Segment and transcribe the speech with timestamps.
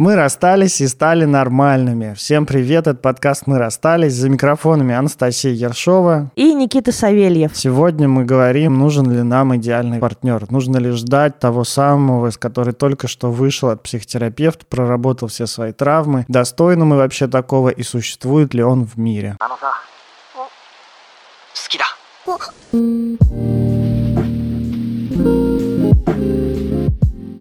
[0.00, 2.14] Мы расстались и стали нормальными.
[2.14, 4.14] Всем привет, это подкаст «Мы расстались».
[4.14, 6.30] За микрофонами Анастасия Ершова.
[6.36, 7.54] И Никита Савельев.
[7.54, 10.50] Сегодня мы говорим, нужен ли нам идеальный партнер.
[10.50, 15.72] Нужно ли ждать того самого, с который только что вышел от психотерапевта, проработал все свои
[15.72, 16.24] травмы.
[16.28, 19.36] Достойны мы вообще такого и существует ли он в мире?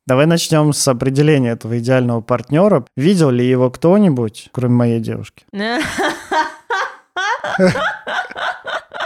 [0.09, 2.83] Давай начнем с определения этого идеального партнера.
[2.95, 5.45] Видел ли его кто-нибудь, кроме моей девушки?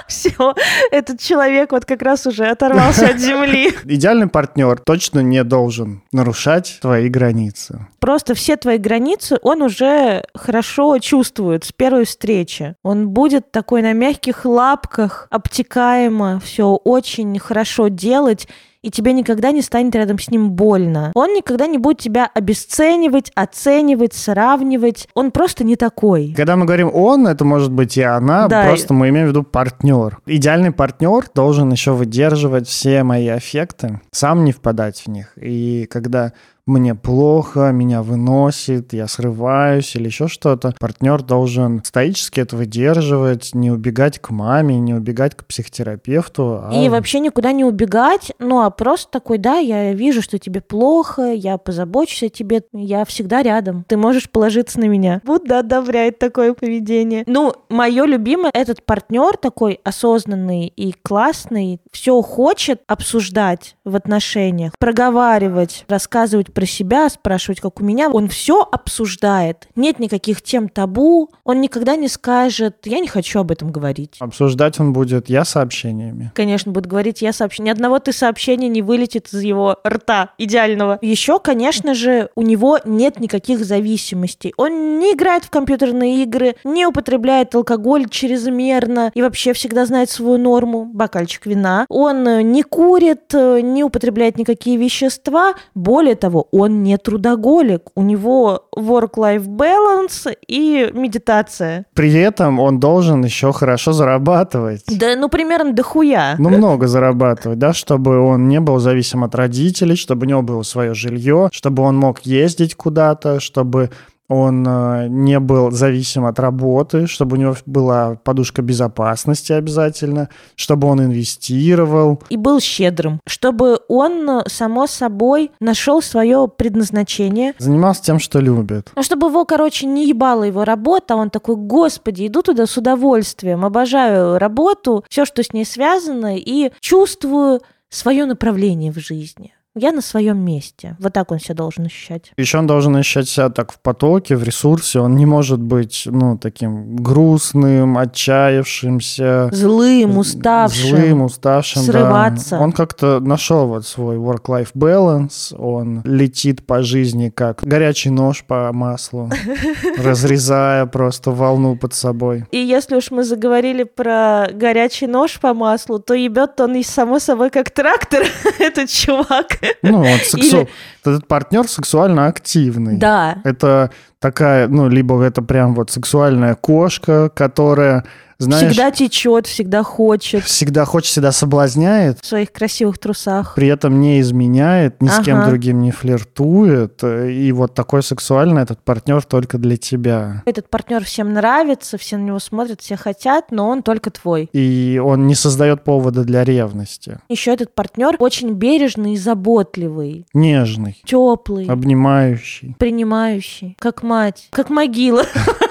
[0.07, 0.53] Все,
[0.91, 3.73] этот человек вот как раз уже оторвался от земли.
[3.83, 7.87] Идеальный партнер точно не должен нарушать твои границы.
[7.99, 12.75] Просто все твои границы он уже хорошо чувствует с первой встречи.
[12.81, 18.47] Он будет такой на мягких лапках, обтекаемо, все очень хорошо делать
[18.83, 21.11] и тебе никогда не станет рядом с ним больно.
[21.15, 25.07] Он никогда не будет тебя обесценивать, оценивать, сравнивать.
[25.15, 26.33] Он просто не такой.
[26.35, 28.65] Когда мы говорим он, это может быть и она, да.
[28.67, 30.19] просто мы имеем в виду партнер.
[30.25, 35.33] Идеальный партнер должен еще выдерживать все мои аффекты, сам не впадать в них.
[35.37, 36.33] И когда
[36.65, 40.73] мне плохо, меня выносит, я срываюсь или еще что-то.
[40.79, 46.61] Партнер должен стоически это выдерживать, не убегать к маме, не убегать к психотерапевту.
[46.63, 46.71] А...
[46.73, 51.33] И вообще никуда не убегать, ну а просто такой, да, я вижу, что тебе плохо,
[51.33, 55.21] я позабочусь о тебе, я всегда рядом, ты можешь положиться на меня.
[55.25, 57.23] Будда одобряет такое поведение.
[57.27, 65.83] Ну, мое любимое, этот партнер такой осознанный и классный, все хочет обсуждать в отношениях, проговаривать,
[65.89, 68.09] рассказывать про себя, спрашивать, как у меня.
[68.09, 69.67] Он все обсуждает.
[69.75, 71.29] Нет никаких тем табу.
[71.43, 74.15] Он никогда не скажет, я не хочу об этом говорить.
[74.19, 76.31] Обсуждать он будет я сообщениями.
[76.35, 77.73] Конечно, будет говорить я сообщение.
[77.73, 80.99] Ни одного ты сообщения не вылетит из его рта идеального.
[81.01, 84.53] Еще, конечно же, у него нет никаких зависимостей.
[84.57, 90.37] Он не играет в компьютерные игры, не употребляет алкоголь чрезмерно и вообще всегда знает свою
[90.37, 91.85] норму, бокальчик вина.
[91.89, 95.53] Он не курит, не употребляет никакие вещества.
[95.75, 101.85] Более того, он не трудоголик, у него work-life balance и медитация.
[101.93, 104.83] При этом он должен еще хорошо зарабатывать.
[104.87, 106.35] Да, ну, примерно дохуя.
[106.37, 110.63] Ну, много зарабатывать, да, чтобы он не был зависим от родителей, чтобы у него было
[110.63, 113.89] свое жилье, чтобы он мог ездить куда-то, чтобы
[114.29, 120.87] он э, не был зависим от работы, чтобы у него была подушка безопасности обязательно, чтобы
[120.87, 122.21] он инвестировал.
[122.29, 127.53] И был щедрым, чтобы он, само собой, нашел свое предназначение.
[127.57, 128.91] Занимался тем, что любит.
[128.95, 133.65] Ну, чтобы его, короче, не ебала его работа, он такой, господи, иду туда с удовольствием,
[133.65, 140.01] обожаю работу, все, что с ней связано, и чувствую свое направление в жизни я на
[140.01, 140.95] своем месте.
[140.99, 142.31] Вот так он себя должен ощущать.
[142.37, 144.99] Еще он должен ощущать себя так в потоке, в ресурсе.
[144.99, 149.49] Он не может быть, ну, таким грустным, отчаявшимся.
[149.51, 150.89] Злым, уставшим.
[150.89, 152.51] Злым, уставшим, Срываться.
[152.51, 152.59] Да.
[152.59, 155.55] Он как-то нашел вот свой work-life balance.
[155.57, 159.31] Он летит по жизни как горячий нож по маслу,
[159.97, 162.45] разрезая просто волну под собой.
[162.51, 167.17] И если уж мы заговорили про горячий нож по маслу, то ебет он и само
[167.17, 168.23] собой как трактор,
[168.59, 169.62] этот чувак.
[169.81, 170.57] Ну, вот сексу...
[170.61, 170.67] Или...
[171.01, 172.97] этот партнер сексуально активный.
[172.97, 173.37] Да.
[173.43, 178.05] Это такая, ну, либо это прям вот сексуальная кошка, которая
[178.37, 180.43] знаешь, всегда течет, всегда хочет.
[180.43, 182.19] Всегда хочет, всегда соблазняет.
[182.21, 183.55] В своих красивых трусах.
[183.55, 185.21] При этом не изменяет, ни ага.
[185.21, 187.03] с кем другим не флиртует.
[187.03, 190.43] И вот такой сексуальный этот партнер только для тебя.
[190.45, 194.49] Этот партнер всем нравится, все на него смотрят, все хотят, но он только твой.
[194.53, 197.19] И он не создает повода для ревности.
[197.29, 200.25] Еще этот партнер очень бережный и заботливый.
[200.33, 201.01] Нежный.
[201.05, 201.65] Теплый.
[201.65, 202.75] Обнимающий.
[202.79, 203.75] Принимающий.
[203.79, 204.47] Как мать.
[204.51, 205.23] Как могила.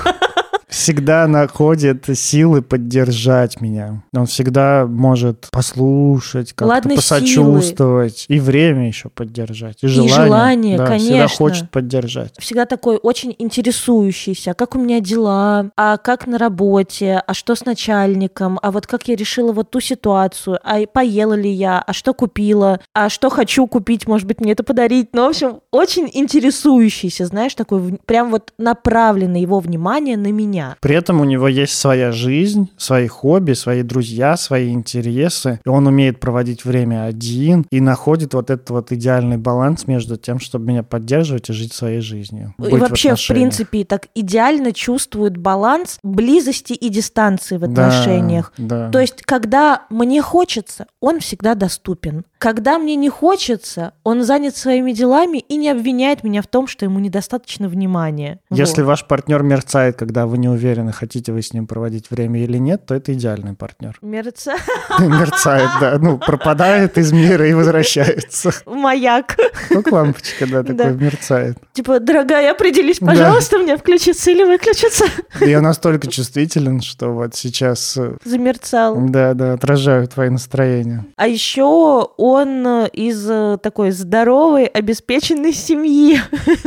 [0.72, 4.02] всегда находит силы поддержать меня.
[4.14, 8.18] Он всегда может послушать, как-то посочувствовать.
[8.18, 8.36] Силы.
[8.36, 9.78] И время еще поддержать.
[9.82, 10.10] И желание.
[10.10, 11.08] И желание, да, конечно.
[11.08, 12.34] Всегда хочет поддержать.
[12.38, 14.54] Всегда такой очень интересующийся.
[14.54, 15.70] Как у меня дела?
[15.76, 17.22] А как на работе?
[17.26, 18.58] А что с начальником?
[18.62, 20.58] А вот как я решила вот ту ситуацию?
[20.64, 21.80] А поела ли я?
[21.80, 22.80] А что купила?
[22.94, 24.06] А что хочу купить?
[24.06, 25.10] Может быть, мне это подарить?
[25.12, 30.76] Ну, в общем, очень интересующийся, знаешь, такой прям вот направленный его внимание на меня меня.
[30.80, 35.60] При этом у него есть своя жизнь, свои хобби, свои друзья, свои интересы.
[35.64, 40.40] И он умеет проводить время один и находит вот этот вот идеальный баланс между тем,
[40.40, 42.54] чтобы меня поддерживать и жить своей жизнью.
[42.58, 48.52] И вообще, в, в принципе, так идеально чувствует баланс близости и дистанции в отношениях.
[48.58, 48.90] Да, да.
[48.90, 52.24] То есть, когда мне хочется, он всегда доступен.
[52.42, 56.84] Когда мне не хочется, он занят своими делами и не обвиняет меня в том, что
[56.84, 58.40] ему недостаточно внимания.
[58.50, 58.88] Если вот.
[58.88, 62.84] ваш партнер мерцает, когда вы не уверены, хотите вы с ним проводить время или нет,
[62.84, 63.96] то это идеальный партнер.
[64.02, 64.60] Мерцает?
[64.98, 65.98] Мерцает, да.
[66.00, 68.50] Ну, пропадает из мира и возвращается.
[68.66, 69.36] Маяк.
[69.68, 71.58] Как лампочка, да, такой мерцает.
[71.74, 75.04] Типа, дорогая, определись, пожалуйста, мне включится или выключится.
[75.40, 77.96] Я настолько чувствителен, что вот сейчас...
[77.96, 78.96] Э, Замерцал.
[78.98, 81.04] Да, да, отражаю твои настроения.
[81.14, 86.18] А еще он э, из э, такой здоровой, обеспеченной семьи.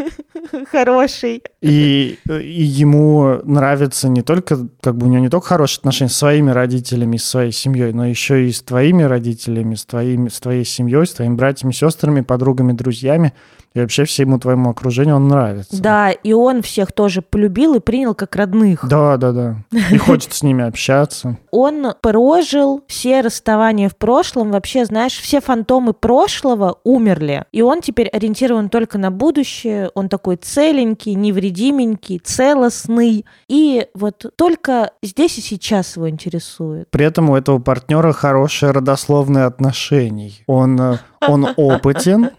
[0.71, 1.43] Хороший.
[1.61, 6.15] И, и ему нравится не только, как бы у него не только хорошие отношения с
[6.15, 10.65] своими родителями, с своей семьей, но еще и с твоими родителями, с, твоими, с твоей
[10.65, 13.33] семьей, с твоими братьями, сестрами, подругами, друзьями.
[13.75, 15.81] И вообще всему твоему окружению он нравится.
[15.81, 18.87] Да, и он всех тоже полюбил и принял как родных.
[18.87, 19.55] Да, да, да.
[19.91, 21.37] И хочет с ними общаться.
[21.51, 24.51] Он прожил все расставания в прошлом.
[24.51, 27.43] Вообще, знаешь, все фантомы прошлого умерли.
[27.51, 29.91] И он теперь ориентирован только на будущее.
[29.93, 33.25] Он такой целенький, невредименький, целостный.
[33.49, 36.89] И вот только здесь и сейчас его интересует.
[36.91, 40.31] При этом у этого партнера хорошие родословные отношения.
[40.47, 40.97] Он э,
[41.27, 42.31] он опытен,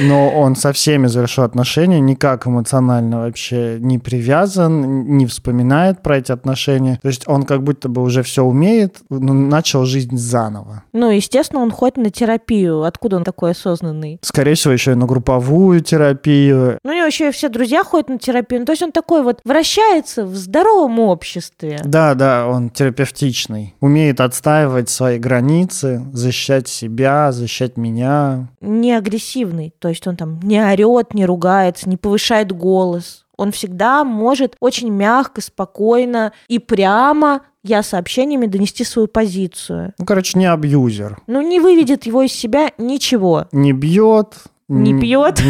[0.00, 6.32] но он со всеми завершил отношения, никак эмоционально вообще не привязан, не вспоминает про эти
[6.32, 6.98] отношения.
[7.02, 10.82] То есть он как будто бы уже все умеет, но начал жизнь заново.
[10.94, 12.84] Ну, естественно, он ходит на терапию.
[12.84, 14.18] Откуда он такой осознанный?
[14.22, 16.78] Скорее всего, еще и на групповую терапию.
[16.82, 18.60] Ну, у него еще и все друзья ходят на терапию.
[18.60, 21.78] Ну, то есть он такой вот вращается в здоровом обществе.
[21.84, 23.74] Да, да, он терапевтичный.
[23.80, 30.53] Умеет отстаивать свои границы, защищать себя, защищать меня не агрессивный, то есть он там не
[30.60, 33.24] орет, не ругается, не повышает голос.
[33.36, 39.94] Он всегда может очень мягко, спокойно и прямо я сообщениями донести свою позицию.
[39.98, 41.18] Ну, короче, не абьюзер.
[41.26, 43.46] Ну, не выведет его из себя ничего.
[43.52, 44.34] Не бьет.
[44.68, 45.40] Не пьет.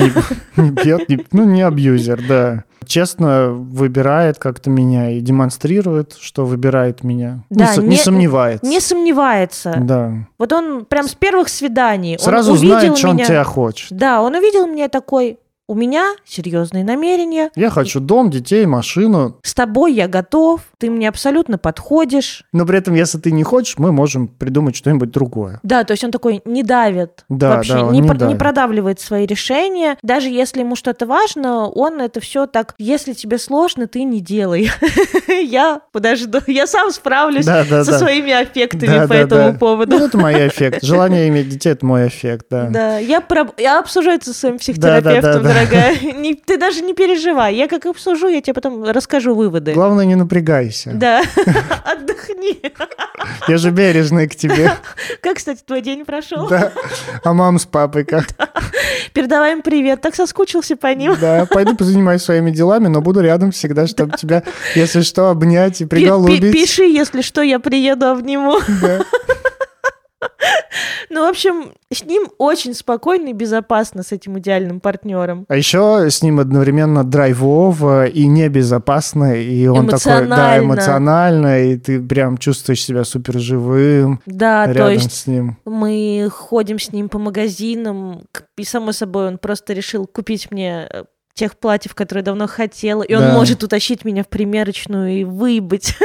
[0.57, 6.45] Не, не пьет, не, ну, не абьюзер, да честно выбирает как-то меня и демонстрирует, что
[6.45, 7.45] выбирает меня.
[7.51, 8.67] Да, не, не, не сомневается.
[8.67, 9.75] Не сомневается.
[9.81, 10.13] Да.
[10.39, 12.19] Вот он прям с первых свиданий.
[12.19, 13.23] Сразу он знает, что меня...
[13.23, 13.93] он тебя хочет.
[13.93, 17.51] Да, он увидел меня такой, у меня серьезные намерения.
[17.57, 19.39] Я хочу дом, детей, машину.
[19.43, 22.45] С тобой я готов, ты мне абсолютно подходишь.
[22.53, 25.61] Но при этом, если ты не хочешь, мы можем придумать что-нибудь другое.
[25.63, 29.01] Да, то есть он такой не давит да, вообще, да, не, не, про- не продавливает
[29.01, 29.97] свои решения.
[30.03, 34.71] Даже если ему что-то важно, он это все так, если тебе сложно, ты не делай.
[35.29, 39.99] Я подожду, я сам справлюсь со своими аффектами по этому поводу.
[39.99, 40.83] Ну, это мой эффект.
[40.83, 42.69] Желание иметь детей– это мой эффект, да.
[42.71, 43.23] Да, я
[43.79, 45.99] обсужу это со своим психотерапевтом, дорогая.
[46.15, 47.55] Не, ты даже не переживай.
[47.55, 49.73] Я как обсужу, я тебе потом расскажу выводы.
[49.73, 50.93] Главное, не напрягайся.
[50.95, 51.23] Да.
[51.85, 52.61] Отдохни.
[53.49, 54.73] Я же бережный к тебе.
[55.21, 56.49] Как, кстати, твой день прошел?
[56.49, 56.73] Да.
[57.23, 58.27] А мам с папой как?
[58.39, 58.49] Да.
[59.13, 60.01] Передавай им привет.
[60.01, 61.17] Так соскучился по ним.
[61.21, 64.17] Да, пойду позанимаюсь своими делами, но буду рядом всегда, чтобы да.
[64.17, 64.43] тебя,
[64.75, 66.53] если что, обнять и приголубить.
[66.53, 68.59] Пиши, если что, я приеду, обниму.
[68.83, 69.01] Да.
[71.11, 75.45] Ну, в общем, с ним очень спокойно и безопасно, с этим идеальным партнером.
[75.49, 82.01] А еще с ним одновременно драйвово и небезопасно, и он такой, да, эмоционально, и ты
[82.01, 85.59] прям чувствуешь себя супер живым да, рядом то есть с ним.
[85.65, 88.23] Мы ходим с ним по магазинам,
[88.57, 93.15] и, само собой, он просто решил купить мне э, тех платьев, которые давно хотела, и
[93.15, 95.97] он может утащить меня в примерочную и выебать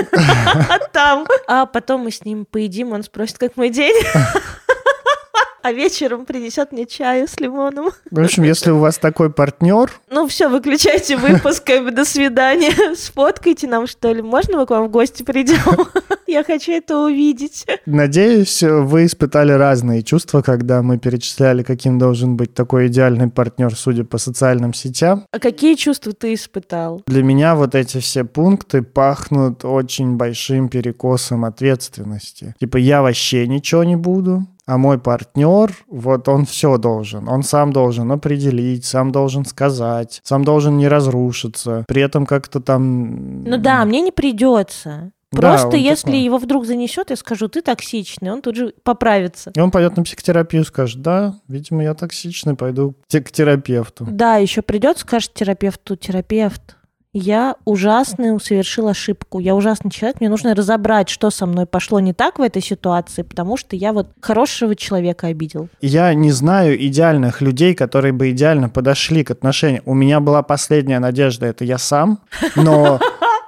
[0.92, 1.27] там.
[1.48, 3.96] А потом мы с ним поедим, он спросит, как мой день.
[5.62, 7.92] а вечером принесет мне чаю с лимоном.
[8.10, 9.92] В общем, если у вас такой партнер...
[10.10, 12.74] Ну все, выключайте выпуск, до свидания.
[12.96, 14.22] Сфоткайте нам, что ли.
[14.22, 15.88] Можно мы к вам в гости придем?
[16.29, 17.65] Я хочу это увидеть.
[17.88, 24.03] Надеюсь, вы испытали разные чувства, когда мы перечисляли, каким должен быть такой идеальный партнер, судя
[24.03, 25.25] по социальным сетям.
[25.31, 27.01] А какие чувства ты испытал?
[27.07, 32.53] Для меня вот эти все пункты пахнут очень большим перекосом ответственности.
[32.59, 37.27] Типа я вообще ничего не буду, а мой партнер, вот он все должен.
[37.27, 41.86] Он сам должен определить, сам должен сказать, сам должен не разрушиться.
[41.88, 43.43] При этом как-то там...
[43.45, 45.12] Ну да, мне не придется.
[45.31, 46.21] Просто да, если такой.
[46.21, 49.51] его вдруг занесет, я скажу, ты токсичный, он тут же поправится.
[49.55, 54.07] И он пойдет на психотерапию, скажет, да, видимо, я токсичный, пойду к терапевту.
[54.09, 56.77] Да, еще придет, скажет терапевту, терапевт,
[57.12, 59.39] я ужасно совершил ошибку.
[59.39, 60.19] Я ужасный человек.
[60.19, 63.93] Мне нужно разобрать, что со мной пошло не так в этой ситуации, потому что я
[63.93, 65.69] вот хорошего человека обидел.
[65.81, 69.81] Я не знаю идеальных людей, которые бы идеально подошли к отношениям.
[69.88, 72.19] У меня была последняя надежда, это я сам,
[72.55, 73.00] но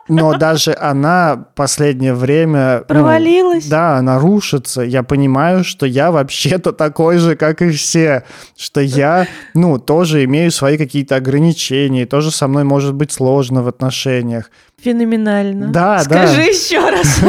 [0.07, 2.79] Но даже она последнее время...
[2.79, 3.65] Ну, Провалилась.
[3.65, 4.81] Ну, да, она рушится.
[4.81, 8.23] Я понимаю, что я вообще-то такой же, как и все.
[8.57, 12.03] Что я, ну, тоже имею свои какие-то ограничения.
[12.03, 14.49] И тоже со мной может быть сложно в отношениях.
[14.81, 15.67] Феноменально.
[15.67, 16.27] Да, Скажи да.
[16.27, 17.19] Скажи еще раз.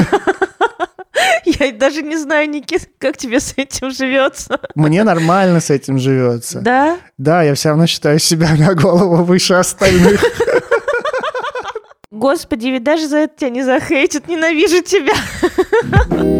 [1.44, 4.58] Я даже не знаю, Никит, как тебе с этим живется.
[4.74, 6.60] Мне нормально с этим живется.
[6.60, 6.98] Да?
[7.18, 10.22] Да, я все равно считаю себя на голову выше остальных.
[12.22, 15.14] Господи, ведь даже за это тебя не захейтят, ненавижу тебя.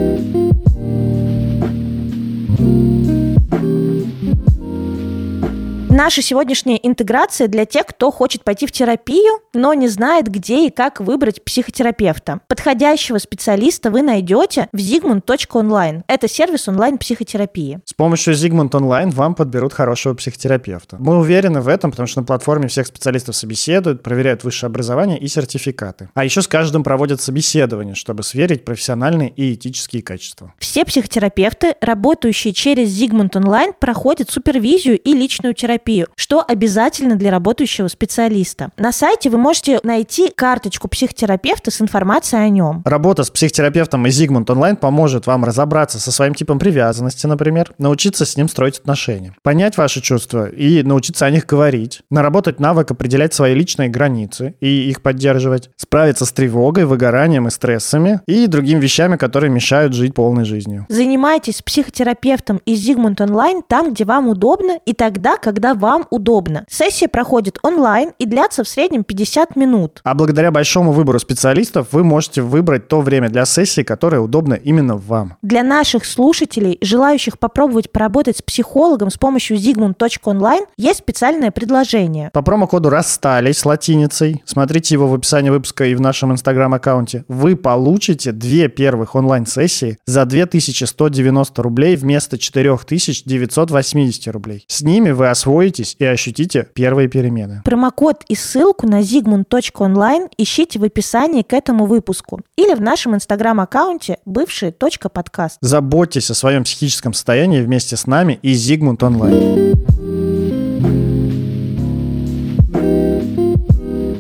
[6.05, 10.71] Наша сегодняшняя интеграция для тех, кто хочет пойти в терапию, но не знает, где и
[10.71, 12.41] как выбрать психотерапевта.
[12.49, 16.03] Подходящего специалиста вы найдете в zigmund.online.
[16.09, 17.79] Это сервис онлайн-психотерапии.
[17.85, 20.97] С помощью Zigmund Online вам подберут хорошего психотерапевта.
[20.99, 25.29] Мы уверены в этом, потому что на платформе всех специалистов собеседуют, проверяют высшее образование и
[25.29, 26.09] сертификаты.
[26.15, 30.53] А еще с каждым проводят собеседование, чтобы сверить профессиональные и этические качества.
[30.59, 37.31] Все психотерапевты, работающие через Zigmund Online, проходят супервизию и личную терапию терапию, что обязательно для
[37.31, 38.71] работающего специалиста.
[38.77, 42.83] На сайте вы можете найти карточку психотерапевта с информацией о нем.
[42.85, 48.25] Работа с психотерапевтом и Zigmund Online поможет вам разобраться со своим типом привязанности, например, научиться
[48.25, 53.35] с ним строить отношения, понять ваши чувства и научиться о них говорить, наработать навык определять
[53.35, 59.17] свои личные границы и их поддерживать, справиться с тревогой, выгоранием и стрессами и другими вещами,
[59.17, 60.87] которые мешают жить полной жизнью.
[60.89, 66.65] Занимайтесь психотерапевтом из Zigmund Online там, где вам удобно и тогда, когда вам удобно.
[66.69, 70.01] Сессия проходит онлайн и длятся в среднем 50 минут.
[70.05, 74.97] А благодаря большому выбору специалистов вы можете выбрать то время для сессии, которое удобно именно
[74.97, 75.37] вам.
[75.43, 82.31] Для наших слушателей, желающих попробовать поработать с психологом с помощью zigmund.online, есть специальное предложение.
[82.33, 87.57] По промокоду «Расстались» с латиницей, смотрите его в описании выпуска и в нашем инстаграм-аккаунте, вы
[87.57, 94.65] получите две первых онлайн-сессии за 2190 рублей вместо 4980 рублей.
[94.69, 97.63] С ними вы освоите освоитесь и ощутите первые перемены.
[97.65, 104.19] Промокод и ссылку на zigmund.online ищите в описании к этому выпуску или в нашем инстаграм-аккаунте
[104.25, 105.59] бывший подкаст.
[105.61, 109.79] Заботьтесь о своем психическом состоянии вместе с нами и Zigmund Online.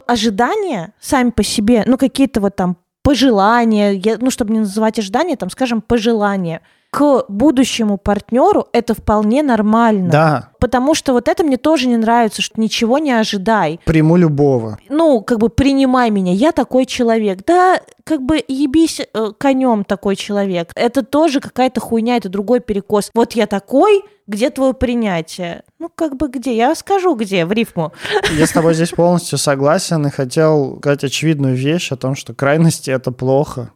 [0.06, 5.50] Ожидания сами по себе, ну какие-то вот там пожелания, ну чтобы не называть ожидания, там,
[5.50, 6.61] скажем, пожелания–
[6.92, 10.11] к будущему партнеру это вполне нормально.
[10.11, 10.49] Да.
[10.61, 13.80] Потому что вот это мне тоже не нравится, что ничего не ожидай.
[13.87, 14.78] Приму любого.
[14.90, 17.40] Ну, как бы принимай меня, я такой человек.
[17.46, 20.70] Да, как бы ебись э, конем такой человек.
[20.75, 23.11] Это тоже какая-то хуйня, это другой перекос.
[23.14, 25.64] Вот я такой, где твое принятие?
[25.79, 26.57] Ну, как бы где?
[26.57, 27.93] Я скажу, где, в рифму.
[28.37, 32.91] Я с тобой здесь полностью согласен и хотел сказать очевидную вещь о том, что крайности—
[32.93, 33.71] это плохо.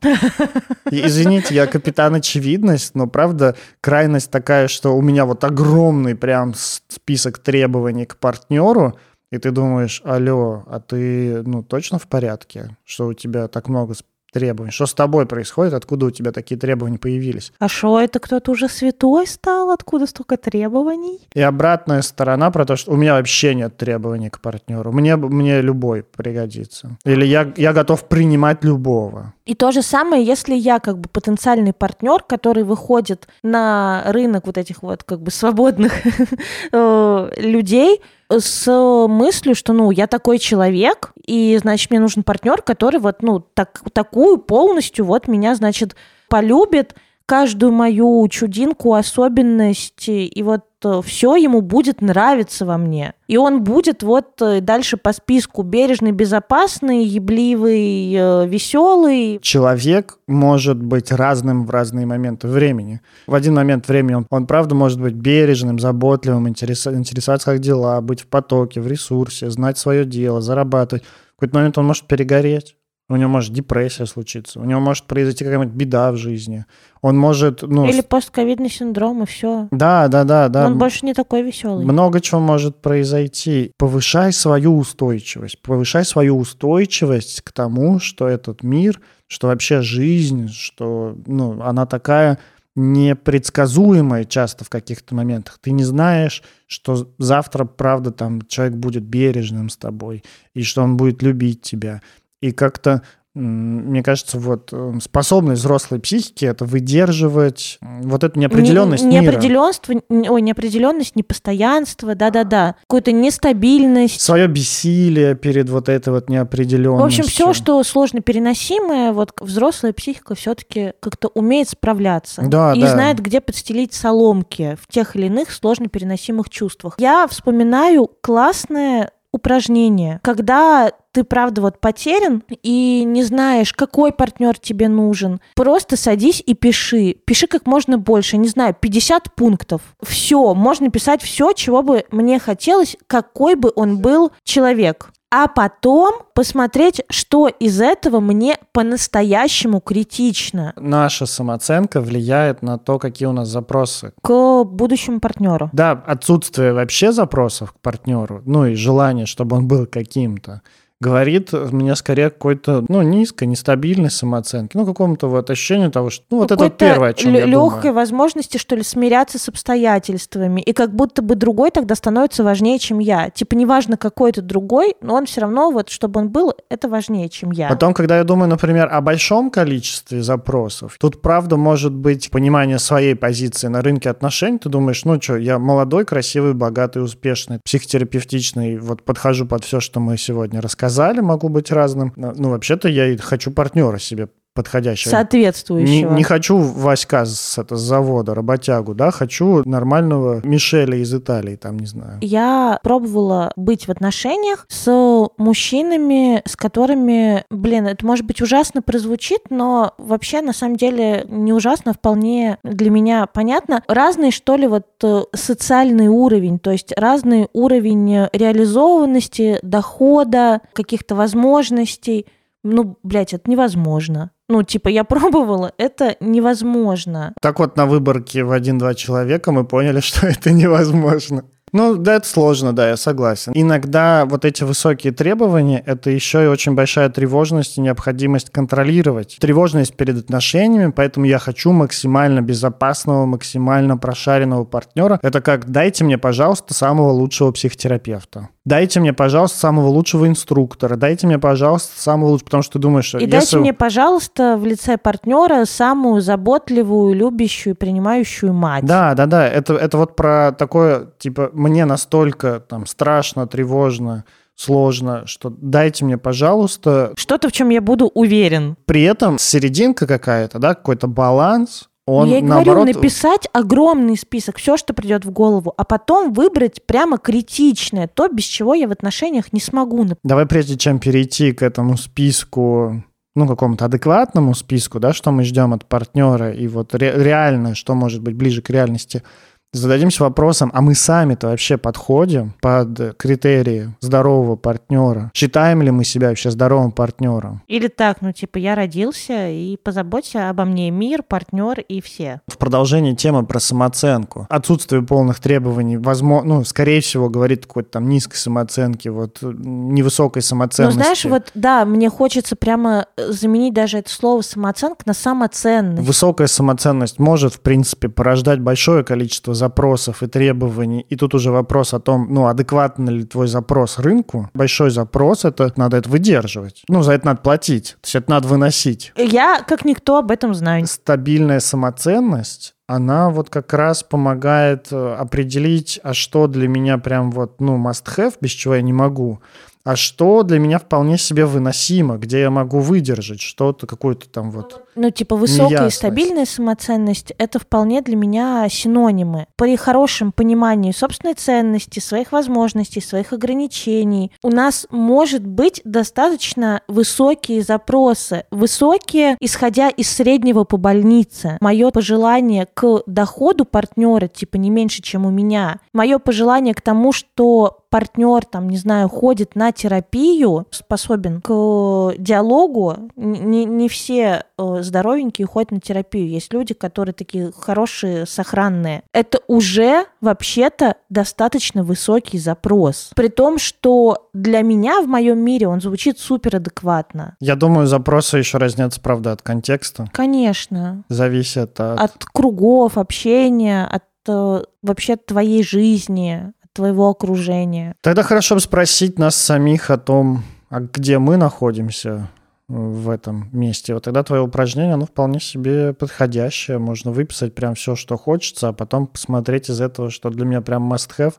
[0.91, 6.55] И, извините, я капитан очевидность, но, правда, крайность такая, что у меня вот огромный прям
[6.55, 8.97] список требований к партнеру,
[9.33, 13.95] и ты думаешь, алло, а ты, ну, точно в порядке, что у тебя так много
[14.33, 14.73] требований?
[14.73, 15.75] Что с тобой происходит?
[15.75, 17.53] Откуда у тебя такие требования появились?
[17.59, 19.71] А что, это кто-то уже святой стал?
[19.71, 21.21] Откуда столько требований?
[21.35, 24.93] И обратная сторона про то, что у меня вообще нет требований к партнеру.
[24.93, 26.97] Мне, мне любой пригодится.
[27.05, 29.33] Или я, я готов принимать любого.
[29.47, 34.59] И то же самое, если я как бы потенциальный партнер, который выходит на рынок вот
[34.59, 35.93] этих вот как бы свободных
[36.73, 43.01] э, людей, с мыслью, что, ну, я такой человек, и, значит, мне нужен партнер, который
[43.01, 45.95] вот, ну, так, такую полностью вот меня, значит,
[46.29, 46.95] полюбит,
[47.27, 53.15] каждую мою чудинку, особенность, и вот э, все ему будет нравиться во мне.
[53.29, 59.39] И он будет вот э, дальше по списку бережный, безопасный, ебливый, э, веселый.
[59.43, 63.01] Человек может быть разным в разные моменты времени.
[63.27, 68.01] В один момент времени он, он правда может быть бережным, заботливым, интерес, интересоваться как дела,
[68.01, 71.05] быть в потоке, в ресурсе, знать свое дело, зарабатывать.
[71.05, 72.77] В какой-то момент он может перегореть
[73.09, 76.65] у него может депрессия случиться, у него может произойти какая-нибудь беда в жизни.
[77.03, 77.87] Он может, ну...
[77.87, 79.69] Или постковидный синдром, и все.
[79.71, 80.67] Да, да, да, да.
[80.67, 81.85] Он больше не такой веселый.
[81.85, 83.71] Много чего может произойти.
[83.79, 85.63] Повышай свою устойчивость.
[85.63, 92.39] Повышай свою устойчивость к тому, что этот мир, что вообще жизнь, что, ну, она такая
[92.75, 95.59] непредсказуемая часто в каких-то моментах.
[95.63, 100.23] Ты не знаешь, что завтра, правда, там человек будет бережным с тобой,
[100.55, 102.03] и что он будет любить тебя
[102.41, 103.03] и как-то
[103.39, 110.33] мне кажется, вот э, способность взрослой психики это выдерживать вот эту неопределенность не, неопределенство, мира.
[110.33, 114.23] Ой, неопределенность, непостоянство, да-да-да, какую-то нестабильность.
[114.23, 117.03] Свое бессилие перед вот этой вот неопределенностью.
[117.03, 122.41] В общем, все, что сложно переносимое, вот взрослая психика все-таки как-то умеет справляться.
[122.41, 122.89] Да, и да.
[122.91, 126.95] знает, где подстелить соломки в тех или иных сложно переносимых чувствах.
[126.99, 134.89] Я вспоминаю классное упражнение, когда ты правда вот потерян и не знаешь, какой партнер тебе
[134.89, 137.17] нужен, просто садись и пиши.
[137.25, 139.81] Пиши как можно больше, не знаю, 50 пунктов.
[140.03, 146.23] Все, можно писать все, чего бы мне хотелось, какой бы он был человек а потом
[146.33, 150.73] посмотреть, что из этого мне по-настоящему критично.
[150.77, 154.15] Наша самооценка влияет на то, какие у нас запросы.
[154.23, 155.69] К будущему партнеру.
[155.75, 160.63] Да, отсутствие вообще запросов к партнеру, ну и желание, чтобы он был каким-то
[161.01, 166.39] говорит мне скорее какой-то, ну, низкой, нестабильной самооценки, ну, какому-то вот ощущению того, что, ну,
[166.39, 167.95] вот это вот первое, о чем я легкой думаю.
[167.95, 172.99] возможности, что ли, смиряться с обстоятельствами, и как будто бы другой тогда становится важнее, чем
[172.99, 173.31] я.
[173.31, 177.29] Типа, неважно, какой это другой, но он все равно, вот, чтобы он был, это важнее,
[177.29, 177.69] чем я.
[177.69, 183.15] Потом, когда я думаю, например, о большом количестве запросов, тут, правда, может быть понимание своей
[183.15, 189.03] позиции на рынке отношений, ты думаешь, ну, что, я молодой, красивый, богатый, успешный, психотерапевтичный, вот
[189.03, 192.13] подхожу под все, что мы сегодня рассказали, сказали, могу быть разным.
[192.17, 195.11] Ну, вообще-то я и хочу партнера себе подходящего.
[195.11, 196.11] Соответствующего.
[196.11, 201.55] Не, не хочу Васька с, это, с завода, работягу, да, хочу нормального Мишеля из Италии,
[201.55, 202.19] там, не знаю.
[202.23, 209.43] Я пробовала быть в отношениях с мужчинами, с которыми, блин, это может быть ужасно прозвучит,
[209.51, 213.83] но вообще на самом деле не ужасно, вполне для меня понятно.
[213.87, 222.27] Разный, что ли, вот э, социальный уровень, то есть разный уровень реализованности, дохода, каких-то возможностей.
[222.63, 224.31] Ну, блядь, это невозможно.
[224.49, 227.35] Ну, типа, я пробовала, это невозможно.
[227.41, 231.45] Так вот, на выборке в один-два человека мы поняли, что это невозможно.
[231.73, 233.53] Ну, да, это сложно, да, я согласен.
[233.55, 239.37] Иногда вот эти высокие требования— это еще и очень большая тревожность и необходимость контролировать.
[239.41, 245.19] Тревожность перед отношениями, поэтому я хочу максимально безопасного, максимально прошаренного партнера.
[245.23, 248.49] Это как «дайте мне, пожалуйста, самого лучшего психотерапевта».
[248.67, 250.97] Дайте мне, пожалуйста, самого лучшего инструктора.
[250.97, 253.31] Дайте мне, пожалуйста, самого лучшего, потому что ты думаешь, что И если...
[253.31, 258.85] дайте мне, пожалуйста, в лице партнера самую заботливую, любящую, принимающую мать.
[258.85, 259.47] Да, да, да.
[259.47, 264.25] Это, это вот про такое, типа, мне настолько там страшно, тревожно,
[264.57, 267.13] сложно, что дайте мне, пожалуйста...
[267.17, 268.77] Что-то, в чем я буду уверен.
[268.85, 272.85] При этом серединка какая-то, да, какой-то баланс, он, я и наоборот...
[272.85, 278.29] говорю, написать огромный список, все, что придет в голову, а потом выбрать прямо критичное, то,
[278.29, 280.07] без чего я в отношениях не смогу.
[280.23, 283.03] Давай прежде чем перейти к этому списку,
[283.35, 287.95] ну, какому-то адекватному списку, да, что мы ждем от партнера, и вот ре- реально, что
[287.95, 289.23] может быть ближе к реальности,
[289.73, 295.31] зададимся вопросом, а мы сами-то вообще подходим под критерии здорового партнера?
[295.35, 297.63] Считаем ли мы себя вообще здоровым партнером?
[297.67, 302.41] Или так, ну типа я родился и позаботься обо мне мир, партнер и все.
[302.49, 304.47] В продолжении темы про самооценку.
[304.49, 310.99] Отсутствие полных требований, возможно, ну, скорее всего, говорит какой-то там низкой самооценки, вот невысокой самоценности.
[310.99, 316.07] Ну, знаешь, вот, да, мне хочется прямо э, заменить даже это слово самооценка на самоценность.
[316.07, 321.05] Высокая самоценность может, в принципе, порождать большое количество запросов и требований.
[321.09, 324.49] И тут уже вопрос о том, ну, адекватно ли твой запрос рынку.
[324.55, 326.85] Большой запрос, это надо это выдерживать.
[326.89, 327.97] Ну, за это надо платить.
[328.01, 329.13] То есть это надо выносить.
[329.17, 330.87] Я, как никто, об этом знаю.
[330.87, 337.61] Стабильная самоценность она вот как раз помогает э, определить, а что для меня прям вот,
[337.61, 339.41] ну, must-have, без чего я не могу,
[339.87, 344.83] а что для меня вполне себе выносимо, где я могу выдержать что-то, какую-то там вот
[344.97, 349.47] Ну, типа высокая и стабильная самоценность— это вполне для меня синонимы.
[349.55, 357.63] При хорошем понимании собственной ценности, своих возможностей, своих ограничений у нас может быть достаточно высокие
[357.63, 358.45] запросы.
[358.51, 361.59] Высокие, исходя из среднего по больнице.
[361.61, 365.79] Мое пожелание к доходу партнера, типа не меньше, чем у меня.
[365.93, 373.11] Мое пожелание к тому, что партнер, там, не знаю, ходит на терапию, способен к диалогу,
[373.17, 376.29] не, не все э, здоровенькие ходят на терапию.
[376.29, 379.03] Есть люди, которые такие хорошие, сохранные.
[379.13, 383.11] Это уже вообще-то достаточно высокий запрос.
[383.15, 387.37] При том, что для меня в моем мире он звучит супер адекватно.
[387.41, 390.09] Я думаю, запросы еще разнятся, правда, от контекста.
[390.13, 391.05] Конечно.
[391.09, 392.01] Зависит от...
[392.01, 397.97] От кругов, общения, от э, вообще твоей жизни, твоего окружения.
[398.03, 402.29] Тогда хорошо бы спросить нас самих о том, а где мы находимся
[402.69, 406.79] в этом месте, вот тогда твое упражнение, оно вполне себе подходящее.
[406.79, 410.93] Можно выписать прям все, что хочется, а потом посмотреть из этого, что для меня прям
[410.93, 411.35] must-have,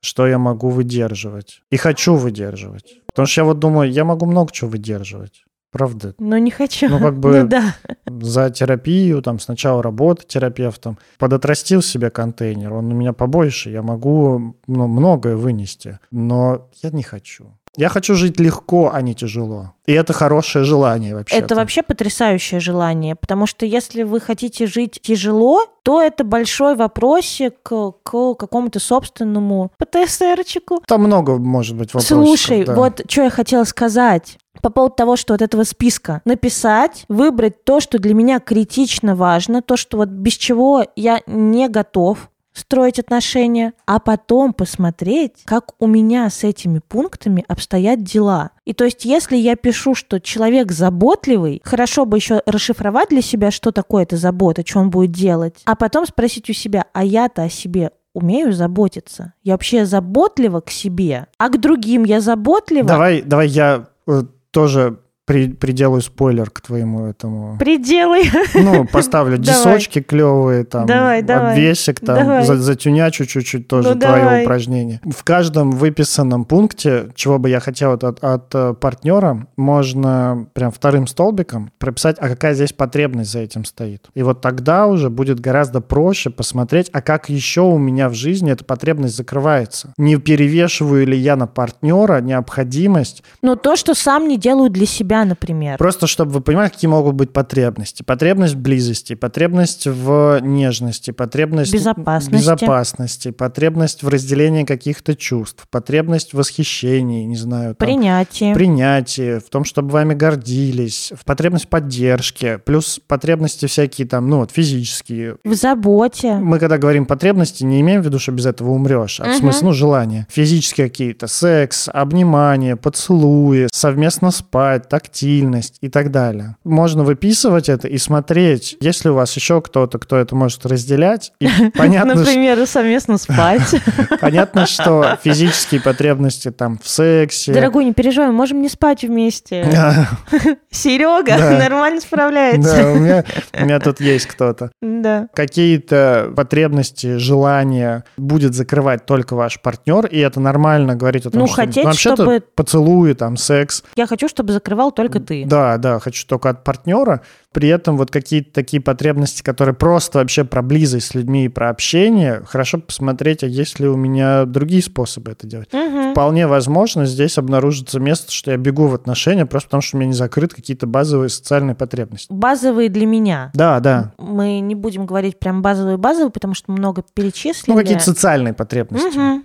[0.00, 1.62] что я могу выдерживать.
[1.70, 3.00] И хочу выдерживать.
[3.06, 5.44] Потому что я вот думаю, я могу много чего выдерживать.
[5.70, 6.14] Правда.
[6.18, 6.88] Но не хочу.
[6.88, 7.76] Ну, как бы ну, да.
[8.06, 14.56] за терапию, там, сначала работа терапевтом, подотрастил себе контейнер, он у меня побольше, я могу
[14.66, 17.56] ну, многое вынести, но я не хочу.
[17.76, 19.74] Я хочу жить легко, а не тяжело.
[19.86, 21.36] И это хорошее желание вообще.
[21.36, 27.54] Это вообще потрясающее желание, потому что если вы хотите жить тяжело, то это большой вопросик
[27.62, 30.82] к, к какому-то собственному ПТСРчику.
[30.86, 32.08] Там много может быть вопросов.
[32.08, 32.74] Слушай, да.
[32.74, 37.80] вот что я хотела сказать по поводу того, что вот этого списка написать, выбрать то,
[37.80, 43.74] что для меня критично важно, то, что вот без чего я не готов строить отношения,
[43.86, 48.50] а потом посмотреть, как у меня с этими пунктами обстоят дела.
[48.64, 53.50] И то есть, если я пишу, что человек заботливый, хорошо бы еще расшифровать для себя,
[53.50, 57.42] что такое эта забота, что он будет делать, а потом спросить у себя, а я-то
[57.44, 59.34] о себе умею заботиться?
[59.42, 62.88] Я вообще заботлива к себе, а к другим я заботлива?
[62.88, 64.98] Давай, давай я э, тоже
[65.30, 67.56] при, приделаю спойлер к твоему этому.
[67.56, 68.28] Приделай.
[68.52, 71.52] Ну, поставлю дисочки клевые, там, давай, давай.
[71.52, 72.44] обвесик, там, давай.
[72.44, 74.42] За, затюнячу чуть-чуть тоже ну, твое давай.
[74.42, 75.00] упражнение.
[75.08, 80.72] В каждом выписанном пункте, чего бы я хотел от, от, от э, партнера, можно прям
[80.72, 84.08] вторым столбиком прописать, а какая здесь потребность за этим стоит.
[84.14, 88.50] И вот тогда уже будет гораздо проще посмотреть, а как еще у меня в жизни
[88.50, 89.94] эта потребность закрывается.
[89.96, 93.22] Не перевешиваю ли я на партнера необходимость.
[93.42, 95.78] Но то, что сам не делаю для себя, например?
[95.78, 98.02] Просто чтобы вы понимали, какие могут быть потребности.
[98.02, 106.32] Потребность в близости, потребность в нежности, потребность безопасности, безопасности потребность в разделении каких-то чувств, потребность
[106.32, 107.74] в восхищении, не знаю.
[107.74, 108.54] Там, принятие.
[108.54, 114.50] Принятие, в том, чтобы вами гордились, в потребность поддержки, плюс потребности всякие там, ну вот
[114.50, 115.36] физические.
[115.44, 116.34] В заботе.
[116.34, 119.32] Мы когда говорим потребности, не имеем в виду, что без этого умрешь, а угу.
[119.32, 120.26] в смысле, ну, желания.
[120.30, 126.56] Физические какие-то, секс, обнимание, поцелуи, совместно спать, так тактильность и так далее.
[126.64, 131.32] Можно выписывать это и смотреть, есть ли у вас еще кто-то, кто это может разделять.
[131.40, 133.74] И понятно, Например, совместно спать.
[134.20, 137.52] Понятно, что физические потребности там в сексе.
[137.52, 139.64] Дорогой, не переживай, мы можем не спать вместе.
[140.70, 142.76] Серега нормально справляется.
[142.76, 143.24] Да, у меня,
[143.58, 144.70] у меня тут есть кто-то.
[144.80, 145.28] Да.
[145.34, 151.46] Какие-то потребности, желания будет закрывать только ваш партнер, и это нормально говорить о том, ну,
[151.46, 152.42] что хотеть, вообще-то чтобы...
[152.54, 153.82] поцелуи, там, секс.
[153.96, 155.44] Я хочу, чтобы закрывал только ты.
[155.44, 157.22] Да, да, хочу только от партнера.
[157.52, 161.68] При этом вот какие-то такие потребности, которые просто вообще про близость с людьми и про
[161.70, 165.72] общение, хорошо посмотреть, а есть ли у меня другие способы это делать.
[165.74, 166.12] Угу.
[166.12, 170.08] Вполне возможно, здесь обнаружится место, что я бегу в отношения просто потому, что у меня
[170.08, 172.28] не закрыты какие-то базовые социальные потребности.
[172.30, 173.50] Базовые для меня.
[173.54, 174.12] Да, да.
[174.18, 177.74] Мы не будем говорить прям базовые-базовые, потому что много перечислили.
[177.74, 179.18] Ну, какие-то социальные потребности.
[179.18, 179.42] Угу.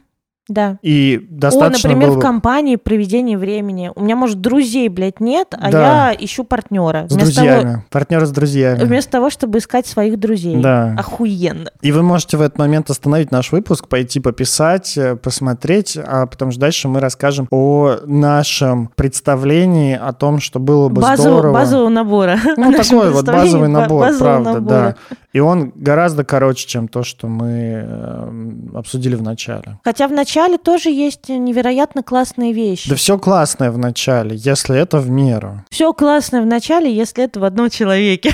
[0.47, 0.77] Да.
[0.81, 2.19] И достаточно О, например, было...
[2.19, 3.91] в компании проведение времени.
[3.95, 6.11] У меня, может, друзей, блядь, нет, а да.
[6.11, 7.07] я ищу партнера.
[7.07, 7.71] С вместо друзьями.
[7.71, 7.83] Того...
[7.89, 8.83] Партнера с друзьями.
[8.83, 10.57] Вместо того, чтобы искать своих друзей.
[10.57, 10.95] Да.
[10.97, 11.71] Охуенно.
[11.81, 16.51] И вы можете в этот момент остановить наш выпуск, пойти пописать, э, посмотреть, а потому
[16.51, 21.53] что дальше мы расскажем о нашем представлении, о том, что было бы Базу, здорово.
[21.53, 22.37] Базового набора.
[22.57, 24.95] Ну, такой вот базовый набор, правда, набора.
[25.09, 25.17] да.
[25.35, 29.79] И он гораздо короче, чем то, что мы э, обсудили в начале.
[29.83, 32.89] Хотя в начале тоже есть невероятно классные вещи.
[32.89, 35.61] Да все классное в начале, если это в меру.
[35.69, 38.33] Все классное в начале, если это в одном человеке.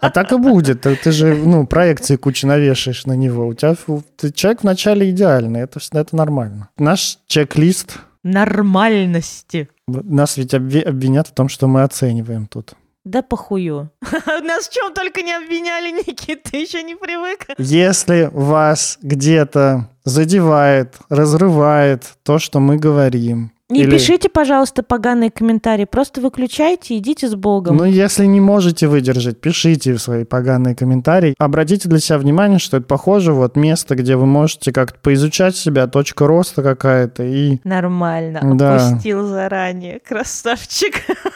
[0.00, 0.80] А так и будет.
[0.80, 3.46] Ты же ну, проекции кучу навешаешь на него.
[3.46, 3.76] У тебя
[4.16, 5.60] ты, человек вначале идеальный.
[5.60, 6.70] Это, это нормально.
[6.76, 9.68] Наш чек-лист нормальности.
[9.86, 12.74] Нас ведь обвинят в том, что мы оцениваем тут.
[13.06, 13.92] Да похую.
[14.26, 17.46] Нас в чем только не обвиняли, Никит, ты еще не привык.
[17.56, 23.90] Если вас где-то задевает, разрывает то, что мы говорим, не Или...
[23.90, 27.76] пишите, пожалуйста, поганые комментарии, просто выключайте, идите с Богом.
[27.76, 31.34] Ну, если не можете выдержать, пишите свои поганые комментарии.
[31.36, 35.88] Обратите для себя внимание, что это похоже вот место, где вы можете как-то поизучать себя,
[35.88, 37.58] точка роста какая-то и...
[37.64, 38.88] Нормально, да.
[38.88, 40.94] опустил заранее, красавчик.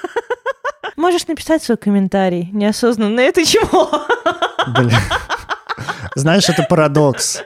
[1.01, 3.21] Можешь написать свой комментарий неосознанно.
[3.21, 3.91] Это чего?
[6.15, 7.43] Знаешь, это парадокс.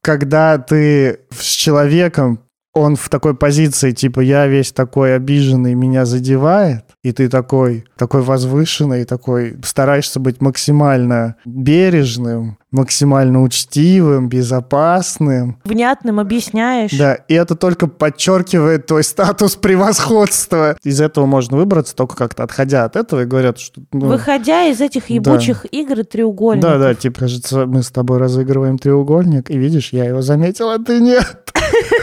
[0.00, 2.40] Когда ты с человеком
[2.76, 8.20] он в такой позиции, типа, я весь такой обиженный, меня задевает, и ты такой, такой
[8.20, 15.58] возвышенный, такой стараешься быть максимально бережным, максимально учтивым, безопасным.
[15.64, 16.92] Внятным объясняешь.
[16.92, 20.76] Да, и это только подчеркивает твой статус превосходства.
[20.82, 23.80] Из этого можно выбраться, только как-то отходя от этого, и говорят, что...
[23.92, 25.68] Ну, Выходя из этих ебучих да.
[25.78, 26.70] игр и треугольников.
[26.72, 30.78] Да, да, типа, кажется, мы с тобой разыгрываем треугольник, и видишь, я его заметил, а
[30.78, 31.42] ты нет.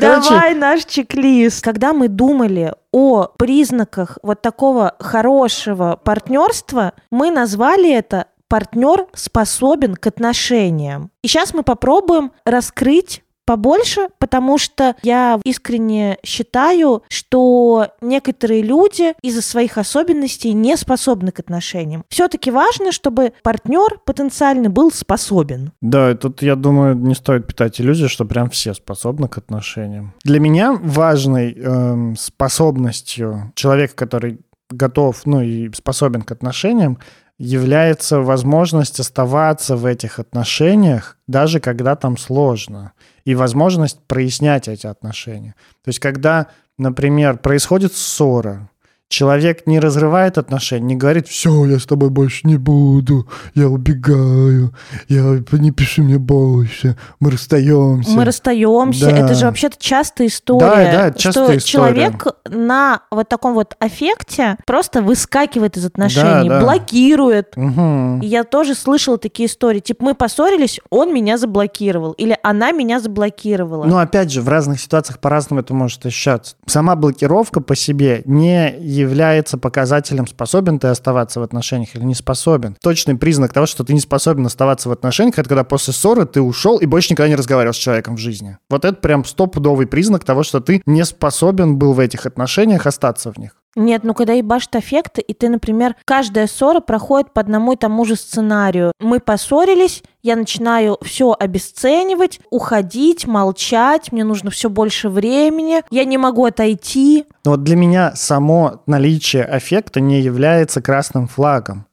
[0.00, 0.30] Короче...
[0.30, 1.62] Давай наш чек-лист.
[1.62, 10.06] Когда мы думали о признаках вот такого хорошего партнерства, мы назвали это партнер способен к
[10.06, 11.10] отношениям.
[11.22, 19.42] И сейчас мы попробуем раскрыть побольше, потому что я искренне считаю, что некоторые люди из-за
[19.42, 22.04] своих особенностей не способны к отношениям.
[22.08, 25.72] Все-таки важно, чтобы партнер потенциальный был способен.
[25.80, 30.14] Да, тут, я думаю, не стоит питать иллюзии, что прям все способны к отношениям.
[30.24, 36.98] Для меня важной эм, способностью человека, который готов, ну и способен к отношениям,
[37.38, 42.92] является возможность оставаться в этих отношениях, даже когда там сложно,
[43.24, 45.54] и возможность прояснять эти отношения.
[45.84, 48.70] То есть, когда, например, происходит ссора,
[49.10, 54.72] человек не разрывает отношения, не говорит, все, я с тобой больше не буду, я убегаю,
[55.08, 58.12] я, не пиши мне больше, мы расстаемся.
[58.12, 59.16] Мы расстаемся, да.
[59.16, 60.60] это же вообще-то частая история.
[60.60, 61.94] Да, да, частая что история.
[61.94, 66.64] человек на вот таком вот аффекте просто выскакивает из отношений, да, да.
[66.64, 67.54] блокирует.
[67.56, 68.20] Угу.
[68.22, 73.84] я тоже слышала такие истории, типа мы поссорились, он меня заблокировал, или она меня заблокировала.
[73.86, 76.54] Ну, опять же, в разных ситуациях по-разному это может ощущаться.
[76.66, 82.76] Сама блокировка по себе не является показателем, способен ты оставаться в отношениях или не способен.
[82.82, 86.40] Точный признак того, что ты не способен оставаться в отношениях, это когда после ссоры ты
[86.40, 88.58] ушел и больше никогда не разговаривал с человеком в жизни.
[88.68, 93.32] Вот это прям стопудовый признак того, что ты не способен был в этих отношениях остаться
[93.32, 93.52] в них.
[93.76, 98.04] Нет, ну когда ебашит аффекты, и ты, например, каждая ссора проходит по одному и тому
[98.04, 98.92] же сценарию.
[98.98, 106.18] Мы поссорились, я начинаю все обесценивать, уходить, молчать, мне нужно все больше времени, я не
[106.18, 107.26] могу отойти.
[107.44, 111.86] Вот для меня само наличие аффекта не является красным флагом.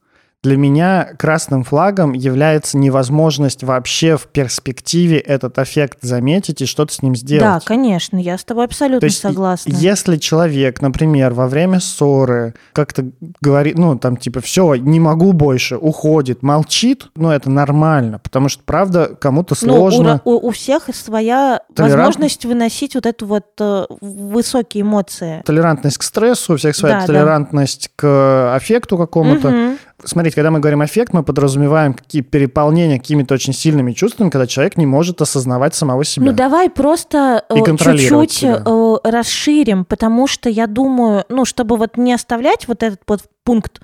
[0.48, 7.02] Для меня красным флагом является невозможность вообще в перспективе этот эффект заметить и что-то с
[7.02, 7.44] ним сделать.
[7.44, 9.70] Да, конечно, я с тобой абсолютно То есть, согласна.
[9.70, 13.10] Если человек, например, во время ссоры как-то
[13.42, 18.62] говорит, ну, там, типа, все, не могу больше, уходит, молчит, ну, это нормально, потому что,
[18.64, 20.22] правда, кому-то сложно.
[20.24, 22.06] Ну, у, у, у всех своя Толерант...
[22.06, 25.42] возможность выносить вот эту вот э, высокие эмоции.
[25.44, 27.92] Толерантность к стрессу, у всех своя да, толерантность да.
[27.96, 29.48] к аффекту какому-то.
[29.48, 34.46] Угу смотрите, когда мы говорим эффект, мы подразумеваем какие переполнения какими-то очень сильными чувствами, когда
[34.46, 36.26] человек не может осознавать самого себя.
[36.26, 38.44] Ну давай просто э, чуть-чуть.
[38.44, 43.80] Э, расширим, потому что я думаю, ну чтобы вот не оставлять вот этот вот пункт